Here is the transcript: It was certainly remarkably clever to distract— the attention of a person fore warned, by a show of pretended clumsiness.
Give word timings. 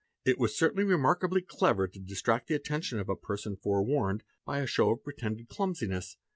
It 0.25 0.39
was 0.39 0.57
certainly 0.57 0.83
remarkably 0.83 1.43
clever 1.43 1.87
to 1.87 1.99
distract— 1.99 2.47
the 2.47 2.55
attention 2.55 2.97
of 2.97 3.07
a 3.07 3.15
person 3.15 3.55
fore 3.55 3.83
warned, 3.83 4.23
by 4.47 4.57
a 4.57 4.65
show 4.65 4.89
of 4.89 5.03
pretended 5.03 5.47
clumsiness. 5.47 6.17